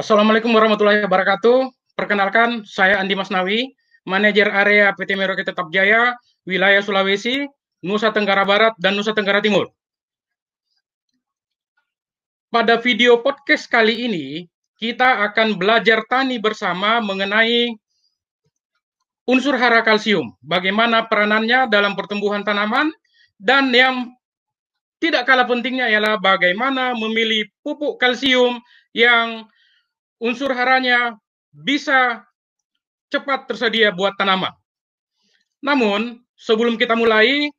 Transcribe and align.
Assalamualaikum 0.00 0.48
warahmatullahi 0.56 1.04
wabarakatuh. 1.04 1.68
Perkenalkan, 1.92 2.64
saya 2.64 2.96
Andi 2.96 3.12
Masnawi, 3.12 3.76
manajer 4.08 4.48
area 4.48 4.88
PT 4.96 5.20
Merauke 5.20 5.44
Tetap 5.44 5.68
Jaya, 5.68 6.16
wilayah 6.48 6.80
Sulawesi, 6.80 7.44
Nusa 7.84 8.08
Tenggara 8.08 8.48
Barat, 8.48 8.72
dan 8.80 8.96
Nusa 8.96 9.12
Tenggara 9.12 9.44
Timur. 9.44 9.68
Pada 12.48 12.80
video 12.80 13.20
podcast 13.20 13.68
kali 13.68 14.08
ini, 14.08 14.48
kita 14.80 15.28
akan 15.28 15.60
belajar 15.60 16.00
tani 16.08 16.40
bersama 16.40 17.04
mengenai 17.04 17.76
unsur 19.28 19.60
hara 19.60 19.84
kalsium, 19.84 20.32
bagaimana 20.40 21.04
peranannya 21.04 21.68
dalam 21.68 21.92
pertumbuhan 21.92 22.40
tanaman, 22.40 22.88
dan 23.36 23.68
yang 23.76 24.08
tidak 25.04 25.28
kalah 25.28 25.44
pentingnya 25.44 25.92
ialah 25.92 26.16
bagaimana 26.16 26.96
memilih 26.96 27.44
pupuk 27.60 28.00
kalsium 28.00 28.56
yang 28.96 29.44
unsur 30.22 30.54
haranya 30.54 31.18
bisa 31.50 32.22
cepat 33.10 33.50
tersedia 33.50 33.90
buat 33.90 34.14
tanaman. 34.14 34.54
Namun, 35.58 36.22
sebelum 36.38 36.78
kita 36.78 36.94
mulai, 36.94 37.50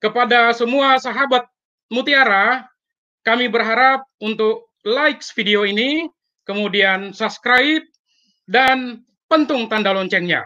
kepada 0.00 0.50
semua 0.56 0.96
sahabat 0.98 1.46
Mutiara, 1.92 2.64
kami 3.22 3.46
berharap 3.46 4.02
untuk 4.18 4.72
like 4.82 5.22
video 5.36 5.62
ini, 5.62 6.08
kemudian 6.48 7.14
subscribe, 7.14 7.84
dan 8.48 9.04
pentung 9.30 9.70
tanda 9.70 9.94
loncengnya. 9.94 10.42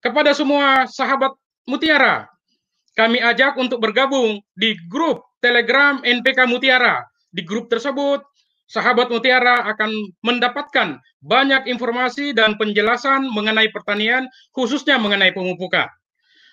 Kepada 0.00 0.32
semua 0.32 0.88
sahabat 0.88 1.36
Mutiara, 1.68 2.24
kami 2.96 3.20
ajak 3.20 3.60
untuk 3.60 3.84
bergabung 3.84 4.40
di 4.56 4.74
grup 4.88 5.20
Telegram 5.44 6.00
NPK 6.00 6.48
Mutiara. 6.48 7.04
Di 7.30 7.44
grup 7.44 7.68
tersebut, 7.68 8.24
sahabat 8.70 9.10
Mutiara 9.10 9.66
akan 9.74 9.90
mendapatkan 10.22 11.02
banyak 11.26 11.66
informasi 11.66 12.30
dan 12.30 12.54
penjelasan 12.54 13.26
mengenai 13.34 13.66
pertanian, 13.74 14.30
khususnya 14.54 14.94
mengenai 15.02 15.34
pemupukan. 15.34 15.90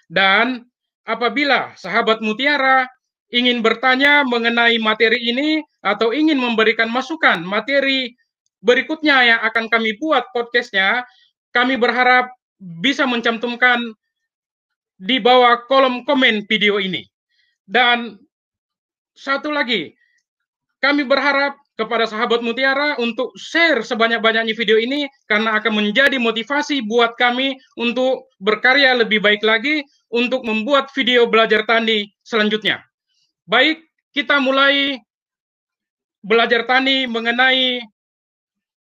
Dan 0.09 0.65
apabila 1.05 1.77
sahabat 1.77 2.25
Mutiara 2.25 2.89
ingin 3.29 3.61
bertanya 3.61 4.25
mengenai 4.25 4.81
materi 4.81 5.21
ini 5.29 5.61
atau 5.85 6.09
ingin 6.09 6.41
memberikan 6.41 6.89
masukan 6.89 7.45
materi 7.45 8.17
berikutnya 8.65 9.37
yang 9.37 9.39
akan 9.45 9.69
kami 9.69 9.93
buat 10.01 10.25
podcastnya, 10.33 11.05
kami 11.53 11.77
berharap 11.77 12.33
bisa 12.81 13.05
mencantumkan 13.05 13.77
di 14.97 15.21
bawah 15.21 15.69
kolom 15.69 16.01
komen 16.01 16.49
video 16.49 16.81
ini. 16.81 17.05
Dan 17.67 18.17
satu 19.13 19.53
lagi, 19.53 19.93
kami 20.81 21.05
berharap 21.05 21.53
kepada 21.77 22.09
sahabat 22.09 22.41
Mutiara 22.41 22.97
untuk 22.97 23.37
share 23.37 23.85
sebanyak-banyaknya 23.85 24.57
video 24.57 24.81
ini 24.81 25.05
karena 25.29 25.61
akan 25.61 25.85
menjadi 25.85 26.17
motivasi 26.17 26.81
buat 26.89 27.13
kami 27.15 27.53
untuk 27.77 28.33
berkarya 28.41 28.97
lebih 28.97 29.21
baik 29.21 29.45
lagi 29.45 29.85
untuk 30.09 30.41
membuat 30.41 30.89
video 30.97 31.29
belajar 31.29 31.63
tani 31.69 32.09
selanjutnya. 32.25 32.81
Baik, 33.45 33.85
kita 34.11 34.41
mulai 34.41 34.97
belajar 36.25 36.65
tani 36.65 37.05
mengenai 37.05 37.85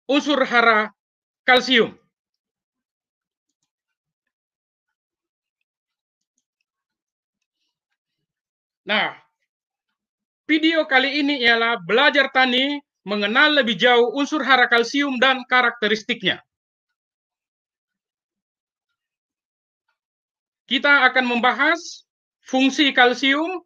unsur 0.08 0.40
hara 0.48 0.88
kalsium. 1.44 1.92
Nah, 8.86 9.18
video 10.46 10.86
kali 10.86 11.20
ini 11.20 11.42
ialah 11.42 11.82
belajar 11.82 12.30
tani 12.30 12.85
mengenal 13.06 13.62
lebih 13.62 13.78
jauh 13.78 14.10
unsur 14.18 14.42
hara 14.42 14.66
kalsium 14.66 15.22
dan 15.22 15.46
karakteristiknya. 15.46 16.42
Kita 20.66 21.06
akan 21.06 21.38
membahas 21.38 22.02
fungsi 22.42 22.90
kalsium, 22.90 23.62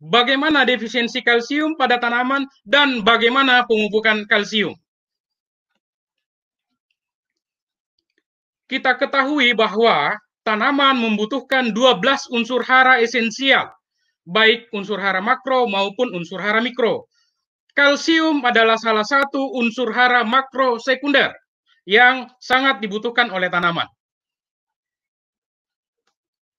bagaimana 0.00 0.64
defisiensi 0.64 1.20
kalsium 1.20 1.76
pada 1.76 2.00
tanaman, 2.00 2.48
dan 2.64 3.04
bagaimana 3.04 3.68
pemupukan 3.68 4.24
kalsium. 4.24 4.72
Kita 8.64 8.96
ketahui 8.96 9.52
bahwa 9.52 10.16
tanaman 10.48 10.96
membutuhkan 10.96 11.76
12 11.76 12.32
unsur 12.32 12.64
hara 12.64 13.04
esensial, 13.04 13.68
baik 14.24 14.72
unsur 14.72 14.96
hara 14.96 15.20
makro 15.20 15.68
maupun 15.68 16.16
unsur 16.16 16.40
hara 16.40 16.64
mikro 16.64 17.04
kalsium 17.78 18.42
adalah 18.42 18.74
salah 18.74 19.06
satu 19.06 19.54
unsur 19.54 19.94
hara 19.94 20.26
makro 20.26 20.82
sekunder 20.82 21.30
yang 21.86 22.26
sangat 22.42 22.82
dibutuhkan 22.82 23.30
oleh 23.30 23.46
tanaman. 23.46 23.86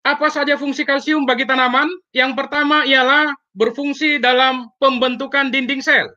Apa 0.08 0.32
saja 0.32 0.56
fungsi 0.56 0.88
kalsium 0.88 1.28
bagi 1.28 1.44
tanaman? 1.44 1.92
Yang 2.16 2.40
pertama 2.40 2.88
ialah 2.88 3.36
berfungsi 3.52 4.24
dalam 4.24 4.72
pembentukan 4.80 5.52
dinding 5.52 5.84
sel. 5.84 6.08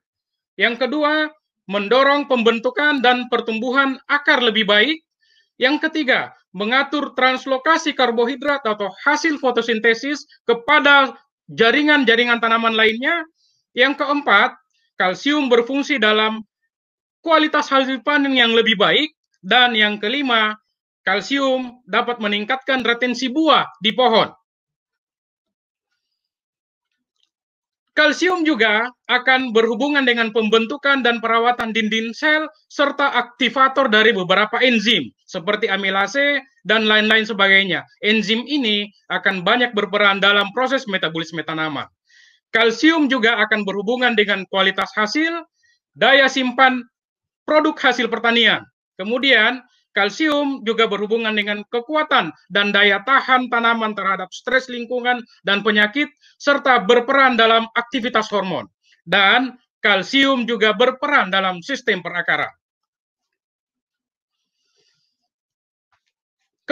Yang 0.55 0.87
kedua, 0.87 1.35
mendorong 1.67 2.31
pembentukan 2.31 3.03
dan 3.03 3.27
pertumbuhan 3.27 3.99
akar 4.07 4.39
lebih 4.39 4.71
baik. 4.71 5.03
Yang 5.59 5.91
ketiga, 5.91 6.31
mengatur 6.55 7.11
translokasi 7.19 7.93
karbohidrat 7.99 8.63
atau 8.63 8.87
hasil 9.03 9.43
fotosintesis 9.43 10.25
kepada 10.47 11.19
jaringan-jaringan 11.51 12.39
tanaman 12.39 12.79
lainnya. 12.79 13.27
Yang 13.75 14.05
keempat, 14.05 14.62
kalsium 15.01 15.49
berfungsi 15.53 16.01
dalam 16.01 16.45
kualitas 17.23 17.71
hasil 17.71 18.03
panen 18.03 18.35
yang 18.35 18.53
lebih 18.53 18.75
baik, 18.77 19.15
dan 19.43 19.75
yang 19.75 19.99
kelima, 19.99 20.55
kalsium 21.03 21.83
dapat 21.87 22.23
meningkatkan 22.23 22.87
retensi 22.87 23.27
buah 23.27 23.67
di 23.83 23.91
pohon. 23.95 24.31
Kalsium 27.93 28.41
juga 28.49 28.89
akan 29.05 29.53
berhubungan 29.53 30.09
dengan 30.09 30.33
pembentukan 30.33 31.05
dan 31.05 31.21
perawatan 31.21 31.77
dinding 31.77 32.17
sel 32.17 32.49
serta 32.73 33.13
aktivator 33.13 33.93
dari 33.93 34.17
beberapa 34.17 34.57
enzim 34.65 35.13
seperti 35.29 35.69
amilase 35.69 36.41
dan 36.65 36.89
lain-lain 36.89 37.29
sebagainya. 37.29 37.85
Enzim 38.01 38.49
ini 38.49 38.89
akan 39.13 39.45
banyak 39.45 39.77
berperan 39.77 40.25
dalam 40.25 40.49
proses 40.57 40.89
metabolisme 40.89 41.45
tanaman. 41.45 41.85
Kalsium 42.53 43.09
juga 43.09 43.41
akan 43.41 43.65
berhubungan 43.65 44.13
dengan 44.13 44.45
kualitas 44.53 44.93
hasil, 44.93 45.41
daya 45.97 46.29
simpan 46.29 46.85
produk 47.49 47.73
hasil 47.81 48.13
pertanian. 48.13 48.61
Kemudian, 49.01 49.65
kalsium 49.97 50.61
juga 50.69 50.85
berhubungan 50.85 51.33
dengan 51.33 51.65
kekuatan 51.73 52.29
dan 52.53 52.67
daya 52.71 53.01
tahan 53.09 53.49
tanaman 53.49 53.97
terhadap 53.97 54.29
stres 54.37 54.69
lingkungan 54.69 55.25
dan 55.49 55.65
penyakit, 55.65 56.13
serta 56.37 56.85
berperan 56.85 57.41
dalam 57.41 57.69
aktivitas 57.73 58.29
hormon. 58.29 58.69
Dan 59.09 59.57
kalsium 59.81 60.45
juga 60.45 60.77
berperan 60.77 61.33
dalam 61.33 61.65
sistem 61.65 62.05
perakaran. 62.05 62.53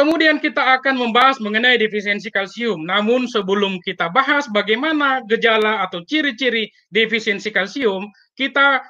Kemudian 0.01 0.41
kita 0.41 0.81
akan 0.81 0.97
membahas 0.97 1.37
mengenai 1.45 1.77
defisiensi 1.77 2.33
kalsium. 2.33 2.89
Namun 2.89 3.29
sebelum 3.29 3.85
kita 3.85 4.09
bahas 4.09 4.49
bagaimana 4.49 5.21
gejala 5.29 5.85
atau 5.85 6.01
ciri-ciri 6.09 6.73
defisiensi 6.89 7.53
kalsium, 7.53 8.09
kita 8.33 8.81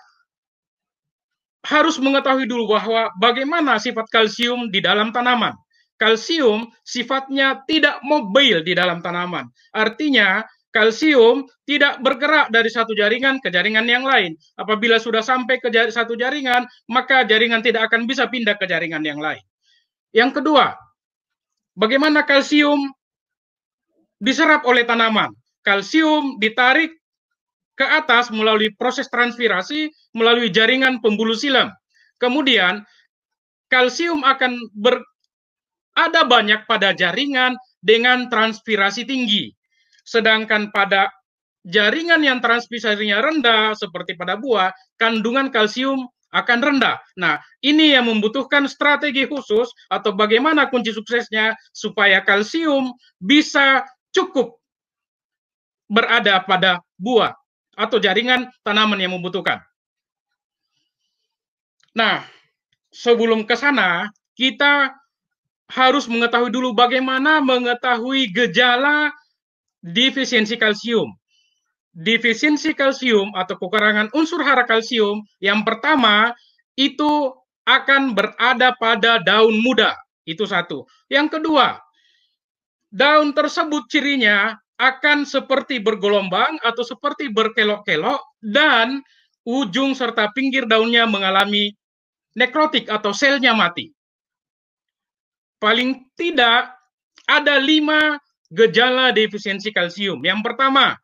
harus 1.66 1.98
mengetahui 1.98 2.46
dulu 2.46 2.78
bahwa 2.78 3.10
bagaimana 3.18 3.82
sifat 3.82 4.06
kalsium 4.06 4.70
di 4.70 4.78
dalam 4.78 5.10
tanaman. 5.10 5.50
Kalsium 5.98 6.70
sifatnya 6.86 7.58
tidak 7.66 7.98
mobil 8.06 8.62
di 8.62 8.78
dalam 8.78 9.02
tanaman. 9.02 9.50
Artinya 9.74 10.46
kalsium 10.70 11.42
tidak 11.66 11.98
bergerak 12.06 12.54
dari 12.54 12.70
satu 12.70 12.94
jaringan 12.94 13.42
ke 13.42 13.50
jaringan 13.50 13.90
yang 13.90 14.06
lain. 14.06 14.38
Apabila 14.54 15.02
sudah 15.02 15.26
sampai 15.26 15.58
ke 15.58 15.74
satu 15.90 16.14
jaringan, 16.14 16.70
maka 16.86 17.26
jaringan 17.26 17.66
tidak 17.66 17.90
akan 17.90 18.06
bisa 18.06 18.30
pindah 18.30 18.54
ke 18.54 18.70
jaringan 18.70 19.02
yang 19.02 19.18
lain. 19.18 19.42
Yang 20.14 20.38
kedua, 20.38 20.78
Bagaimana 21.78 22.26
kalsium 22.26 22.90
diserap 24.18 24.66
oleh 24.66 24.82
tanaman? 24.84 25.30
Kalsium 25.60 26.40
ditarik 26.40 26.92
ke 27.76 27.86
atas 27.86 28.28
melalui 28.28 28.72
proses 28.76 29.08
transpirasi 29.08 29.88
melalui 30.12 30.52
jaringan 30.52 31.00
pembuluh 31.00 31.36
silam. 31.36 31.72
Kemudian 32.20 32.84
kalsium 33.72 34.20
akan 34.20 34.60
berada 34.76 36.22
banyak 36.28 36.68
pada 36.68 36.92
jaringan 36.92 37.56
dengan 37.80 38.28
transpirasi 38.28 39.08
tinggi. 39.08 39.52
Sedangkan 40.04 40.68
pada 40.74 41.08
jaringan 41.64 42.20
yang 42.20 42.40
transpirasinya 42.44 43.20
rendah 43.24 43.72
seperti 43.76 44.16
pada 44.16 44.36
buah, 44.36 44.72
kandungan 45.00 45.48
kalsium 45.48 46.08
akan 46.30 46.58
rendah. 46.62 47.02
Nah, 47.18 47.42
ini 47.62 47.94
yang 47.94 48.06
membutuhkan 48.06 48.66
strategi 48.70 49.26
khusus 49.26 49.70
atau 49.90 50.14
bagaimana 50.14 50.70
kunci 50.70 50.94
suksesnya 50.94 51.54
supaya 51.74 52.22
kalsium 52.22 52.94
bisa 53.18 53.82
cukup 54.14 54.58
berada 55.90 56.42
pada 56.46 56.78
buah 56.94 57.34
atau 57.74 57.98
jaringan 57.98 58.46
tanaman 58.62 58.98
yang 59.02 59.14
membutuhkan. 59.14 59.58
Nah, 61.90 62.22
sebelum 62.94 63.42
ke 63.42 63.58
sana, 63.58 64.06
kita 64.38 64.94
harus 65.70 66.06
mengetahui 66.06 66.50
dulu 66.50 66.74
bagaimana 66.74 67.42
mengetahui 67.42 68.30
gejala 68.30 69.10
defisiensi 69.82 70.54
kalsium. 70.58 71.19
Defisiensi 72.00 72.72
kalsium 72.72 73.36
atau 73.36 73.60
kekurangan 73.60 74.08
unsur 74.16 74.40
hara 74.40 74.64
kalsium 74.64 75.20
yang 75.36 75.60
pertama 75.68 76.32
itu 76.72 77.36
akan 77.68 78.16
berada 78.16 78.72
pada 78.80 79.20
daun 79.20 79.60
muda. 79.60 79.92
Itu 80.24 80.48
satu. 80.48 80.88
Yang 81.12 81.36
kedua, 81.36 81.76
daun 82.88 83.36
tersebut 83.36 83.84
cirinya 83.92 84.56
akan 84.80 85.28
seperti 85.28 85.76
bergelombang 85.76 86.56
atau 86.64 86.80
seperti 86.80 87.28
berkelok-kelok 87.28 88.24
dan 88.40 89.04
ujung 89.44 89.92
serta 89.92 90.32
pinggir 90.32 90.64
daunnya 90.64 91.04
mengalami 91.04 91.76
nekrotik 92.32 92.88
atau 92.88 93.12
selnya 93.12 93.52
mati. 93.52 93.92
Paling 95.60 96.08
tidak 96.16 96.72
ada 97.28 97.60
lima 97.60 98.16
gejala 98.48 99.12
defisiensi 99.12 99.68
kalsium. 99.68 100.24
Yang 100.24 100.40
pertama, 100.48 100.96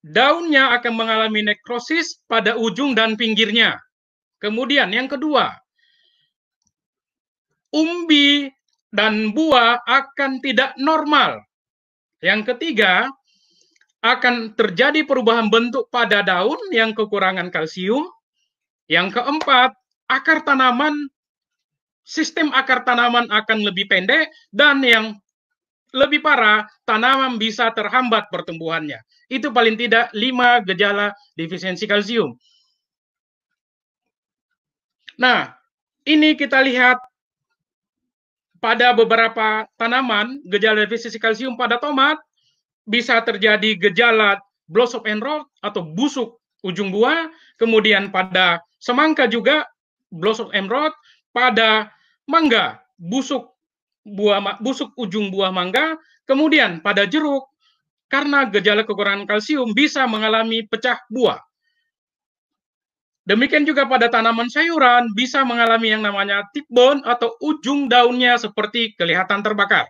daunnya 0.00 0.72
akan 0.80 0.92
mengalami 0.96 1.44
nekrosis 1.44 2.20
pada 2.26 2.56
ujung 2.56 2.96
dan 2.96 3.14
pinggirnya. 3.14 3.76
Kemudian 4.40 4.88
yang 4.92 5.08
kedua, 5.08 5.52
umbi 7.70 8.48
dan 8.90 9.30
buah 9.36 9.84
akan 9.84 10.40
tidak 10.40 10.74
normal 10.80 11.44
yang 12.20 12.44
ketiga, 12.44 13.08
akan 14.04 14.52
terjadi 14.56 15.04
perubahan 15.04 15.48
bentuk 15.48 15.88
pada 15.88 16.20
daun 16.20 16.60
yang 16.72 16.92
kekurangan 16.92 17.48
kalsium. 17.48 18.08
Yang 18.92 19.20
keempat, 19.20 19.72
akar 20.08 20.44
tanaman, 20.44 20.92
sistem 22.04 22.52
akar 22.52 22.84
tanaman 22.84 23.28
akan 23.32 23.64
lebih 23.64 23.88
pendek, 23.88 24.28
dan 24.52 24.84
yang 24.84 25.16
lebih 25.90 26.22
parah, 26.22 26.66
tanaman 26.86 27.38
bisa 27.38 27.70
terhambat 27.74 28.30
pertumbuhannya. 28.30 29.02
Itu 29.30 29.50
paling 29.50 29.78
tidak 29.78 30.10
lima 30.14 30.62
gejala 30.62 31.14
defisiensi 31.34 31.86
kalsium. 31.86 32.34
Nah, 35.20 35.52
ini 36.08 36.34
kita 36.34 36.62
lihat 36.64 36.96
pada 38.60 38.92
beberapa 38.92 39.68
tanaman, 39.76 40.40
gejala 40.48 40.84
defisiensi 40.86 41.20
kalsium 41.20 41.54
pada 41.54 41.76
tomat 41.76 42.16
bisa 42.88 43.20
terjadi 43.22 43.76
gejala 43.76 44.40
blossom 44.70 45.02
and 45.04 45.20
rot 45.20 45.46
atau 45.60 45.82
busuk 45.82 46.38
ujung 46.62 46.92
buah, 46.92 47.28
kemudian 47.56 48.12
pada 48.12 48.60
semangka 48.78 49.24
juga 49.26 49.66
blossom 50.12 50.52
and 50.52 50.68
rot, 50.68 50.92
pada 51.32 51.90
mangga 52.28 52.80
busuk 53.00 53.48
buah 54.04 54.58
busuk 54.60 54.92
ujung 54.96 55.28
buah 55.28 55.52
mangga, 55.52 55.96
kemudian 56.24 56.80
pada 56.80 57.04
jeruk 57.04 57.46
karena 58.10 58.48
gejala 58.50 58.82
kekurangan 58.82 59.24
kalsium 59.24 59.70
bisa 59.70 60.04
mengalami 60.10 60.66
pecah 60.66 60.98
buah. 61.08 61.38
Demikian 63.30 63.62
juga 63.62 63.86
pada 63.86 64.10
tanaman 64.10 64.50
sayuran 64.50 65.14
bisa 65.14 65.46
mengalami 65.46 65.94
yang 65.94 66.02
namanya 66.02 66.42
tip 66.50 66.66
bone 66.66 66.98
atau 67.06 67.30
ujung 67.38 67.86
daunnya 67.86 68.34
seperti 68.34 68.98
kelihatan 68.98 69.44
terbakar. 69.46 69.86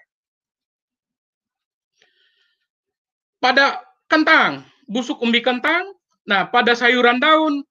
Pada 3.40 3.80
kentang, 4.04 4.68
busuk 4.84 5.16
umbi 5.24 5.40
kentang, 5.40 5.88
nah 6.28 6.44
pada 6.44 6.76
sayuran 6.76 7.16
daun, 7.16 7.64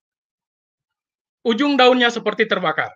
ujung 1.45 1.77
daunnya 1.77 2.09
seperti 2.09 2.49
terbakar. 2.49 2.89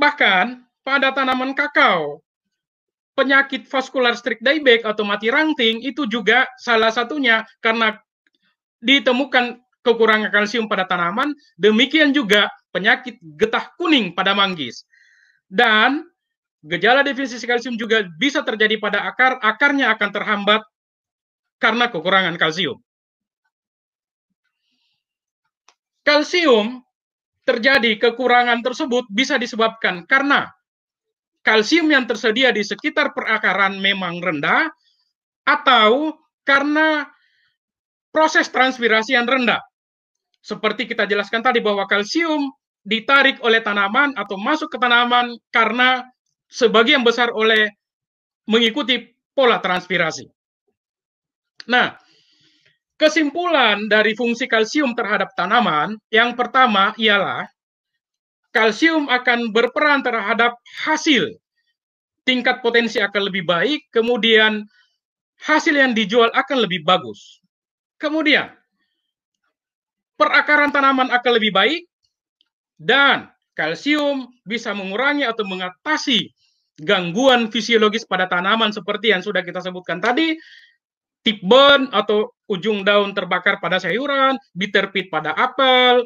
Bahkan 0.00 0.63
pada 0.84 1.10
tanaman 1.16 1.56
kakao, 1.56 2.20
penyakit 3.16 3.64
vaskular 3.66 4.12
strict 4.14 4.44
dieback 4.44 4.84
atau 4.84 5.02
mati 5.02 5.32
ranting 5.32 5.80
itu 5.80 6.04
juga 6.06 6.44
salah 6.60 6.92
satunya 6.92 7.42
karena 7.64 7.96
ditemukan 8.84 9.64
kekurangan 9.80 10.28
kalsium 10.28 10.68
pada 10.68 10.84
tanaman, 10.84 11.32
demikian 11.56 12.12
juga 12.12 12.52
penyakit 12.72 13.16
getah 13.40 13.72
kuning 13.80 14.12
pada 14.12 14.36
manggis. 14.36 14.84
Dan 15.48 16.04
gejala 16.64 17.04
defisiensi 17.04 17.44
kalsium 17.44 17.76
juga 17.76 18.04
bisa 18.20 18.44
terjadi 18.44 18.80
pada 18.80 19.04
akar, 19.04 19.40
akarnya 19.40 19.92
akan 19.96 20.10
terhambat 20.12 20.62
karena 21.60 21.88
kekurangan 21.88 22.36
kalsium. 22.36 22.80
Kalsium 26.04 26.84
terjadi 27.48 27.96
kekurangan 28.00 28.60
tersebut 28.60 29.08
bisa 29.12 29.40
disebabkan 29.40 30.04
karena 30.04 30.48
kalsium 31.44 31.92
yang 31.92 32.08
tersedia 32.08 32.50
di 32.50 32.64
sekitar 32.64 33.12
perakaran 33.12 33.78
memang 33.78 34.18
rendah 34.18 34.72
atau 35.44 36.16
karena 36.42 37.04
proses 38.08 38.48
transpirasi 38.48 39.14
yang 39.14 39.28
rendah. 39.28 39.60
Seperti 40.40 40.88
kita 40.88 41.04
jelaskan 41.04 41.44
tadi 41.44 41.60
bahwa 41.60 41.84
kalsium 41.84 42.48
ditarik 42.84 43.40
oleh 43.40 43.64
tanaman 43.64 44.12
atau 44.16 44.36
masuk 44.36 44.72
ke 44.72 44.78
tanaman 44.80 45.36
karena 45.48 46.04
sebagian 46.52 47.00
besar 47.00 47.32
oleh 47.32 47.72
mengikuti 48.44 49.16
pola 49.32 49.60
transpirasi. 49.60 50.28
Nah, 51.64 51.96
kesimpulan 53.00 53.88
dari 53.88 54.12
fungsi 54.12 54.44
kalsium 54.44 54.92
terhadap 54.92 55.32
tanaman 55.32 55.96
yang 56.12 56.36
pertama 56.36 56.92
ialah 57.00 57.48
kalsium 58.54 59.10
akan 59.10 59.50
berperan 59.50 60.06
terhadap 60.06 60.54
hasil. 60.86 61.34
Tingkat 62.24 62.64
potensi 62.64 63.02
akan 63.02 63.28
lebih 63.28 63.44
baik, 63.44 63.90
kemudian 63.92 64.64
hasil 65.44 65.76
yang 65.76 65.92
dijual 65.92 66.32
akan 66.32 66.64
lebih 66.64 66.80
bagus. 66.86 67.42
Kemudian, 68.00 68.48
perakaran 70.16 70.72
tanaman 70.72 71.12
akan 71.12 71.32
lebih 71.36 71.52
baik, 71.52 71.82
dan 72.80 73.28
kalsium 73.52 74.30
bisa 74.48 74.72
mengurangi 74.72 75.26
atau 75.28 75.44
mengatasi 75.44 76.32
gangguan 76.80 77.52
fisiologis 77.52 78.08
pada 78.08 78.26
tanaman 78.26 78.72
seperti 78.72 79.12
yang 79.12 79.20
sudah 79.20 79.44
kita 79.44 79.60
sebutkan 79.60 80.00
tadi, 80.00 80.34
tip 81.22 81.44
burn 81.44 81.92
atau 81.92 82.32
ujung 82.48 82.82
daun 82.82 83.12
terbakar 83.12 83.60
pada 83.60 83.78
sayuran, 83.78 84.40
bitter 84.56 84.90
pit 84.90 85.12
pada 85.12 85.36
apel, 85.36 86.02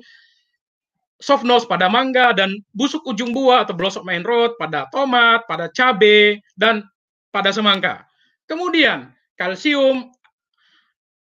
soft 1.18 1.42
nose 1.42 1.66
pada 1.66 1.90
mangga, 1.90 2.34
dan 2.34 2.58
busuk 2.74 3.02
ujung 3.06 3.34
buah 3.34 3.66
atau 3.66 3.74
blossom 3.74 4.06
main 4.06 4.22
rot 4.22 4.54
pada 4.56 4.86
tomat, 4.94 5.44
pada 5.50 5.70
cabai, 5.70 6.38
dan 6.54 6.86
pada 7.34 7.50
semangka. 7.50 8.06
Kemudian, 8.48 9.12
kalsium 9.36 10.08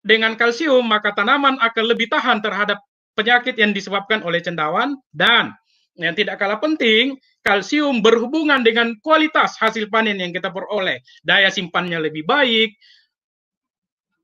dengan 0.00 0.34
kalsium, 0.38 0.86
maka 0.88 1.12
tanaman 1.12 1.60
akan 1.60 1.84
lebih 1.84 2.08
tahan 2.08 2.40
terhadap 2.40 2.80
penyakit 3.18 3.58
yang 3.60 3.76
disebabkan 3.76 4.24
oleh 4.24 4.40
cendawan 4.40 4.96
dan 5.12 5.52
yang 6.00 6.16
tidak 6.16 6.40
kalah 6.40 6.56
penting, 6.56 7.20
kalsium 7.44 8.00
berhubungan 8.00 8.64
dengan 8.64 8.96
kualitas 9.04 9.60
hasil 9.60 9.92
panen 9.92 10.16
yang 10.16 10.32
kita 10.32 10.48
peroleh. 10.48 11.04
Daya 11.20 11.52
simpannya 11.52 12.00
lebih 12.00 12.24
baik, 12.24 12.72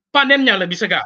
panennya 0.08 0.56
lebih 0.56 0.80
segar. 0.80 1.04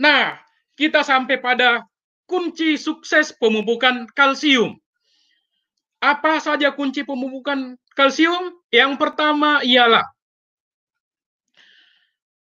Nah, 0.00 0.43
kita 0.74 1.06
sampai 1.06 1.38
pada 1.38 1.86
kunci 2.26 2.74
sukses 2.74 3.30
pemupukan 3.36 4.08
kalsium. 4.12 4.76
Apa 6.02 6.36
saja 6.42 6.68
kunci 6.74 7.00
pemupukan 7.06 7.80
kalsium? 7.96 8.52
Yang 8.68 9.00
pertama 9.00 9.64
ialah 9.64 10.04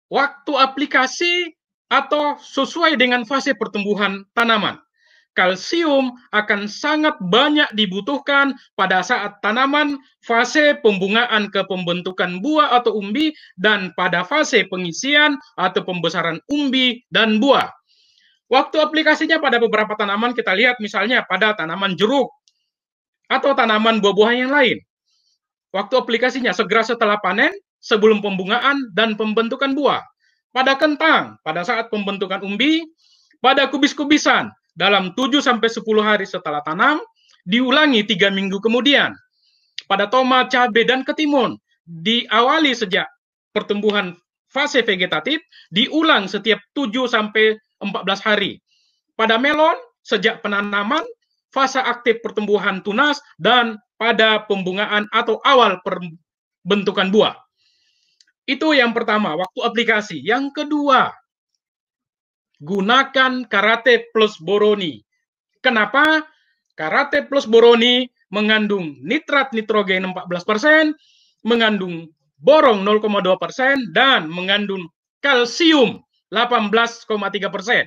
waktu 0.08 0.52
aplikasi 0.56 1.54
atau 1.90 2.38
sesuai 2.38 2.96
dengan 2.96 3.26
fase 3.26 3.52
pertumbuhan 3.52 4.26
tanaman. 4.34 4.78
kalsium 5.30 6.10
akan 6.34 6.66
sangat 6.66 7.14
banyak 7.22 7.70
dibutuhkan 7.78 8.50
pada 8.74 8.98
saat 8.98 9.38
tanaman 9.38 9.94
fase 10.26 10.74
pembungaan 10.82 11.54
ke 11.54 11.62
pembentukan 11.70 12.42
buah 12.42 12.74
atau 12.82 12.98
umbi 12.98 13.30
dan 13.54 13.94
pada 13.94 14.26
fase 14.26 14.66
pengisian 14.66 15.38
atau 15.54 15.86
pembesaran 15.86 16.42
umbi 16.50 17.06
dan 17.14 17.38
buah. 17.38 17.70
Waktu 18.50 18.82
aplikasinya 18.82 19.38
pada 19.38 19.62
beberapa 19.62 19.94
tanaman 19.94 20.34
kita 20.34 20.50
lihat 20.58 20.82
misalnya 20.82 21.22
pada 21.22 21.54
tanaman 21.54 21.94
jeruk 21.94 22.34
atau 23.30 23.54
tanaman 23.54 24.02
buah-buahan 24.02 24.38
yang 24.46 24.52
lain. 24.52 24.82
Waktu 25.70 25.94
aplikasinya 25.94 26.50
segera 26.50 26.82
setelah 26.82 27.22
panen, 27.22 27.54
sebelum 27.78 28.20
pembungaan 28.20 28.90
dan 28.92 29.16
pembentukan 29.16 29.72
buah. 29.72 30.02
Pada 30.50 30.74
kentang, 30.74 31.38
pada 31.46 31.62
saat 31.62 31.88
pembentukan 31.88 32.42
umbi, 32.42 32.84
pada 33.38 33.70
kubis-kubisan, 33.70 34.50
dalam 34.74 35.14
7 35.14 35.38
sampai 35.38 35.70
10 35.70 35.86
hari 36.02 36.26
setelah 36.26 36.60
tanam, 36.66 36.98
diulangi 37.46 38.02
tiga 38.02 38.28
minggu 38.28 38.58
kemudian. 38.58 39.14
Pada 39.86 40.06
tomat, 40.06 40.50
cabai, 40.50 40.86
dan 40.86 41.02
ketimun, 41.02 41.54
diawali 41.86 42.74
sejak 42.74 43.06
pertumbuhan 43.50 44.14
fase 44.50 44.82
vegetatif, 44.82 45.38
diulang 45.70 46.26
setiap 46.26 46.58
7 46.74 47.06
sampai 47.06 47.58
14 47.80 48.20
hari. 48.20 48.60
Pada 49.16 49.40
melon, 49.40 49.76
sejak 50.04 50.44
penanaman, 50.44 51.04
fase 51.52 51.80
aktif 51.80 52.20
pertumbuhan 52.22 52.80
tunas, 52.84 53.20
dan 53.40 53.80
pada 54.00 54.44
pembungaan 54.48 55.08
atau 55.12 55.40
awal 55.44 55.80
perbentukan 55.84 57.12
buah. 57.12 57.36
Itu 58.48 58.72
yang 58.72 58.96
pertama, 58.96 59.36
waktu 59.36 59.60
aplikasi. 59.60 60.18
Yang 60.24 60.64
kedua, 60.64 61.12
gunakan 62.60 63.44
karate 63.48 64.08
plus 64.12 64.40
boroni. 64.40 65.04
Kenapa? 65.60 66.24
Karate 66.76 67.28
plus 67.28 67.44
boroni 67.44 68.08
mengandung 68.32 68.96
nitrat 69.04 69.52
nitrogen 69.52 70.08
14%, 70.16 70.96
mengandung 71.44 72.08
borong 72.40 72.80
0,2%, 72.80 73.92
dan 73.92 74.24
mengandung 74.32 74.88
kalsium 75.20 76.00
18,3%. 76.30 77.86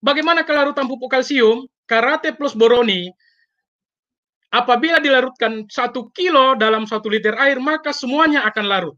Bagaimana 0.00 0.44
kelarutan 0.44 0.88
pupuk 0.88 1.12
kalsium? 1.12 1.68
Karate 1.84 2.32
plus 2.32 2.54
boroni 2.54 3.10
apabila 4.50 4.98
dilarutkan 4.98 5.66
satu 5.70 6.10
kilo 6.10 6.58
dalam 6.58 6.84
satu 6.84 7.06
liter 7.06 7.38
air, 7.38 7.62
maka 7.62 7.94
semuanya 7.94 8.44
akan 8.50 8.64
larut. 8.66 8.96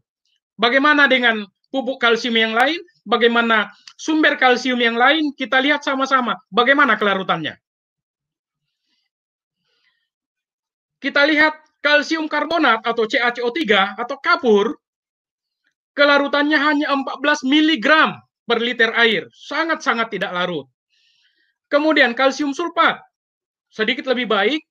Bagaimana 0.57 1.09
dengan 1.09 1.45
pupuk 1.73 2.01
kalsium 2.01 2.37
yang 2.37 2.53
lain, 2.53 2.77
bagaimana 3.05 3.69
sumber 3.97 4.37
kalsium 4.37 4.77
yang 4.81 4.97
lain, 4.97 5.33
kita 5.33 5.61
lihat 5.61 5.81
sama-sama 5.81 6.37
bagaimana 6.49 6.97
kelarutannya. 6.97 7.57
Kita 11.01 11.25
lihat 11.25 11.57
kalsium 11.83 12.31
karbonat 12.31 12.85
atau 12.85 13.03
CaCO3 13.03 13.97
atau 13.99 14.17
kapur, 14.23 14.77
kelarutannya 15.93 16.57
hanya 16.57 16.87
14 16.91 17.45
mg 17.45 17.87
per 18.43 18.59
liter 18.59 18.91
air, 18.97 19.29
sangat-sangat 19.31 20.13
tidak 20.13 20.35
larut. 20.35 20.67
Kemudian 21.71 22.13
kalsium 22.13 22.53
sulfat, 22.53 22.99
sedikit 23.71 24.05
lebih 24.11 24.29
baik, 24.29 24.61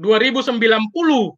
2090 0.00 1.34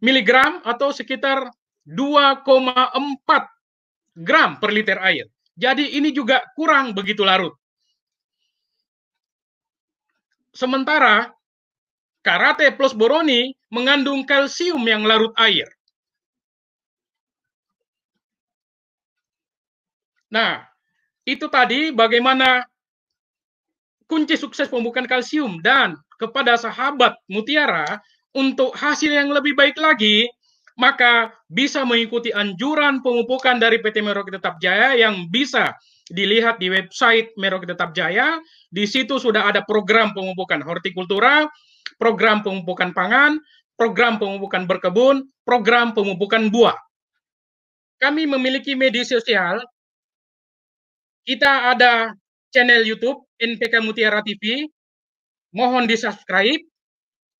mg 0.00 0.30
atau 0.62 0.88
sekitar 0.94 1.50
2,4 1.84 4.24
gram 4.24 4.56
per 4.62 4.70
liter 4.72 4.96
air. 5.02 5.26
Jadi 5.54 5.98
ini 5.98 6.10
juga 6.10 6.42
kurang 6.54 6.94
begitu 6.94 7.26
larut. 7.26 7.52
Sementara 10.54 11.34
karate 12.22 12.70
plus 12.78 12.94
boroni 12.94 13.50
mengandung 13.74 14.22
kalsium 14.22 14.86
yang 14.86 15.02
larut 15.02 15.34
air. 15.36 15.66
Nah, 20.34 20.66
itu 21.22 21.46
tadi 21.46 21.94
bagaimana 21.94 22.66
kunci 24.10 24.34
sukses 24.34 24.66
pembukaan 24.66 25.06
kalsium 25.06 25.62
dan 25.62 25.94
kepada 26.18 26.58
sahabat 26.58 27.14
mutiara 27.30 28.02
untuk 28.34 28.74
hasil 28.74 29.14
yang 29.14 29.30
lebih 29.30 29.54
baik 29.54 29.78
lagi 29.78 30.26
maka 30.74 31.30
bisa 31.46 31.86
mengikuti 31.86 32.34
anjuran 32.34 32.98
pemupukan 32.98 33.62
dari 33.62 33.78
PT 33.78 34.02
Merauke 34.02 34.34
Tetap 34.34 34.58
Jaya 34.58 34.98
yang 34.98 35.30
bisa 35.30 35.74
dilihat 36.10 36.58
di 36.58 36.66
website 36.70 37.30
Merauke 37.38 37.66
Tetap 37.66 37.94
Jaya. 37.94 38.42
Di 38.74 38.84
situ 38.84 39.22
sudah 39.22 39.46
ada 39.54 39.62
program 39.62 40.10
pemupukan 40.10 40.58
hortikultura, 40.66 41.46
program 41.94 42.42
pemupukan 42.42 42.90
pangan, 42.90 43.38
program 43.78 44.18
pemupukan 44.18 44.66
berkebun, 44.66 45.22
program 45.46 45.94
pemupukan 45.94 46.50
buah. 46.50 46.74
Kami 48.02 48.26
memiliki 48.26 48.74
media 48.74 49.06
sosial. 49.06 49.62
Kita 51.24 51.72
ada 51.72 52.12
channel 52.52 52.84
YouTube 52.84 53.24
NPK 53.40 53.80
Mutiara 53.80 54.20
TV. 54.20 54.68
Mohon 55.54 55.88
di-subscribe 55.88 56.60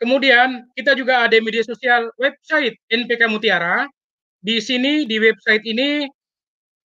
Kemudian 0.05 0.67
kita 0.75 0.99
juga 0.99 1.25
ada 1.25 1.37
media 1.39 1.63
sosial 1.63 2.11
website 2.19 2.75
NPK 2.91 3.31
Mutiara. 3.31 3.87
Di 4.45 4.61
sini 4.61 5.09
di 5.09 5.17
website 5.17 5.65
ini 5.65 6.05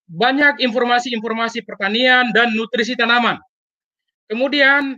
banyak 0.07 0.63
informasi-informasi 0.63 1.67
pertanian 1.67 2.31
dan 2.31 2.55
nutrisi 2.55 2.95
tanaman. 2.95 3.35
Kemudian 4.31 4.95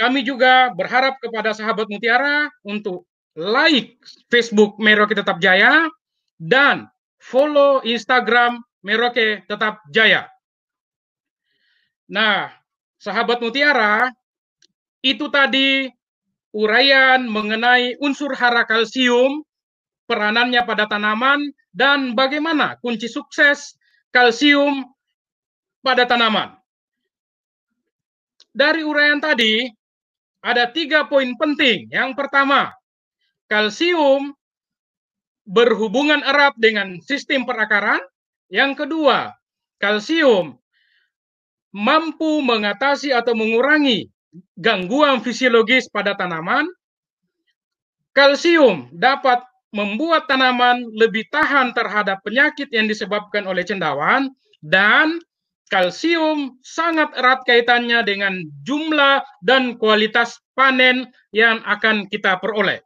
kami 0.00 0.24
juga 0.24 0.72
berharap 0.72 1.20
kepada 1.20 1.52
sahabat 1.52 1.84
Mutiara 1.92 2.48
untuk 2.64 3.04
like 3.36 4.00
Facebook 4.32 4.80
Merauke 4.80 5.12
Tetap 5.12 5.36
Jaya 5.42 5.90
dan 6.40 6.88
follow 7.20 7.84
Instagram 7.84 8.62
Merauke 8.80 9.44
Tetap 9.44 9.84
Jaya. 9.92 10.24
Nah, 12.06 12.54
sahabat 13.02 13.42
Mutiara, 13.42 14.10
itu 15.02 15.26
tadi 15.30 15.90
uraian 16.54 17.26
mengenai 17.26 17.98
unsur 17.98 18.32
hara 18.38 18.62
kalsium, 18.62 19.42
peranannya 20.06 20.62
pada 20.62 20.86
tanaman, 20.86 21.50
dan 21.74 22.14
bagaimana 22.14 22.78
kunci 22.78 23.10
sukses 23.10 23.74
kalsium 24.14 24.86
pada 25.82 26.06
tanaman. 26.06 26.56
Dari 28.56 28.80
uraian 28.86 29.20
tadi, 29.20 29.68
ada 30.40 30.70
tiga 30.70 31.04
poin 31.10 31.28
penting. 31.36 31.90
Yang 31.92 32.16
pertama, 32.16 32.72
kalsium 33.50 34.32
berhubungan 35.44 36.22
erat 36.24 36.56
dengan 36.56 36.96
sistem 37.02 37.44
perakaran. 37.44 38.00
Yang 38.48 38.86
kedua, 38.86 39.34
kalsium 39.82 40.56
mampu 41.74 42.42
mengatasi 42.44 43.10
atau 43.14 43.34
mengurangi 43.34 44.10
gangguan 44.58 45.24
fisiologis 45.24 45.88
pada 45.88 46.12
tanaman, 46.14 46.68
kalsium 48.12 48.90
dapat 48.92 49.40
membuat 49.74 50.24
tanaman 50.30 50.88
lebih 50.96 51.28
tahan 51.28 51.76
terhadap 51.76 52.22
penyakit 52.24 52.70
yang 52.72 52.88
disebabkan 52.88 53.44
oleh 53.44 53.60
cendawan, 53.60 54.32
dan 54.64 55.20
kalsium 55.68 56.56
sangat 56.62 57.10
erat 57.18 57.42
kaitannya 57.44 58.00
dengan 58.06 58.40
jumlah 58.64 59.20
dan 59.42 59.76
kualitas 59.76 60.38
panen 60.56 61.10
yang 61.34 61.60
akan 61.66 62.08
kita 62.08 62.38
peroleh. 62.40 62.80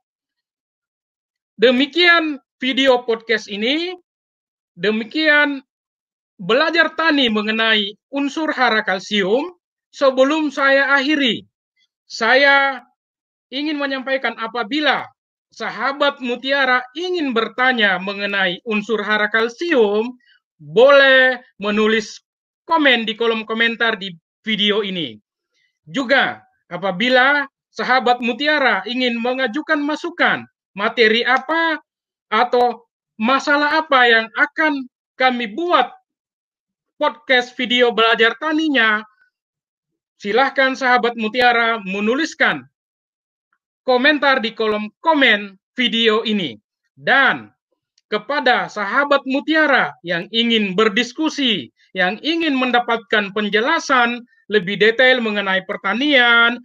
Demikian 1.61 2.41
video 2.57 3.05
podcast 3.05 3.47
ini. 3.47 3.93
Demikian 4.81 5.61
belajar 6.41 6.97
tani 6.97 7.29
mengenai 7.29 7.93
unsur 8.09 8.49
hara 8.57 8.81
kalsium 8.81 9.53
sebelum 9.93 10.49
saya 10.49 10.97
akhiri, 10.97 11.45
saya 12.09 12.81
ingin 13.53 13.77
menyampaikan 13.77 14.33
apabila 14.41 15.05
sahabat 15.53 16.25
mutiara 16.25 16.81
ingin 16.97 17.37
bertanya 17.37 18.01
mengenai 18.01 18.65
unsur 18.65 19.05
hara 19.05 19.29
kalsium, 19.29 20.17
boleh 20.57 21.45
menulis 21.61 22.25
komen 22.65 23.05
di 23.05 23.13
kolom 23.21 23.45
komentar 23.45 24.01
di 24.01 24.17
video 24.41 24.81
ini. 24.81 25.21
Juga 25.85 26.41
apabila 26.73 27.45
sahabat 27.69 28.25
mutiara 28.25 28.81
ingin 28.89 29.21
mengajukan 29.21 29.83
masukan, 29.85 30.49
materi 30.73 31.21
apa 31.21 31.77
atau 32.33 32.89
masalah 33.21 33.85
apa 33.85 34.01
yang 34.09 34.27
akan 34.39 34.89
kami 35.19 35.51
buat 35.53 36.00
podcast 37.01 37.57
video 37.57 37.97
belajar 37.97 38.37
taninya, 38.37 39.01
silahkan 40.21 40.77
sahabat 40.77 41.17
Mutiara 41.17 41.81
menuliskan 41.81 42.69
komentar 43.89 44.45
di 44.45 44.53
kolom 44.53 44.93
komen 45.01 45.57
video 45.73 46.21
ini. 46.29 46.61
Dan 46.93 47.49
kepada 48.13 48.69
sahabat 48.69 49.25
Mutiara 49.25 49.97
yang 50.05 50.29
ingin 50.29 50.77
berdiskusi, 50.77 51.73
yang 51.97 52.21
ingin 52.21 52.53
mendapatkan 52.53 53.33
penjelasan 53.33 54.21
lebih 54.53 54.77
detail 54.77 55.25
mengenai 55.25 55.65
pertanian, 55.65 56.61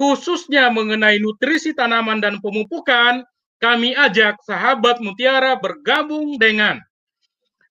khususnya 0.00 0.72
mengenai 0.72 1.20
nutrisi 1.20 1.76
tanaman 1.76 2.24
dan 2.24 2.40
pemupukan, 2.40 3.20
kami 3.60 3.92
ajak 3.92 4.40
sahabat 4.48 5.04
Mutiara 5.04 5.60
bergabung 5.60 6.40
dengan 6.40 6.80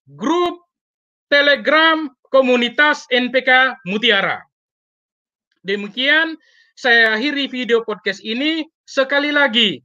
grup 0.06 0.61
Telegram 1.32 2.12
komunitas 2.28 3.08
NPK 3.08 3.80
Mutiara. 3.88 4.44
Demikian 5.64 6.36
saya 6.76 7.16
akhiri 7.16 7.48
video 7.48 7.80
podcast 7.88 8.20
ini. 8.20 8.68
Sekali 8.84 9.32
lagi, 9.32 9.80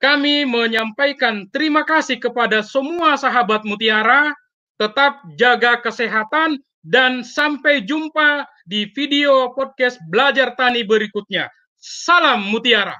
kami 0.00 0.48
menyampaikan 0.48 1.44
terima 1.52 1.84
kasih 1.84 2.16
kepada 2.16 2.64
semua 2.64 3.20
sahabat 3.20 3.68
Mutiara. 3.68 4.32
Tetap 4.80 5.20
jaga 5.36 5.84
kesehatan 5.84 6.56
dan 6.80 7.20
sampai 7.20 7.84
jumpa 7.84 8.48
di 8.64 8.88
video 8.96 9.52
podcast 9.52 10.00
belajar 10.08 10.56
tani 10.56 10.80
berikutnya. 10.80 11.52
Salam 11.76 12.40
Mutiara. 12.48 12.96